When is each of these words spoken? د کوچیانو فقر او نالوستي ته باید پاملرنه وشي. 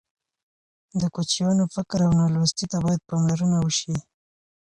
د 0.99 1.01
کوچیانو 1.15 1.63
فقر 1.75 1.99
او 2.07 2.11
نالوستي 2.19 2.65
ته 2.71 2.77
باید 2.85 3.05
پاملرنه 3.09 3.57
وشي. 3.61 3.93